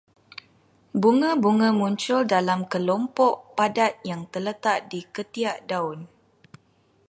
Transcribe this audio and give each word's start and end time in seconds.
Bunga-bunga 1.01 1.69
muncul 1.79 2.21
dalam 2.33 2.61
kelompok 2.71 3.33
padat 3.57 3.93
yang 4.09 4.21
terletak 4.33 4.77
di 4.91 4.99
ketiak 5.15 5.57
daun 5.69 5.99